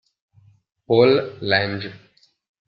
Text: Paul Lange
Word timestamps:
Paul 0.87 1.37
Lange 1.41 1.93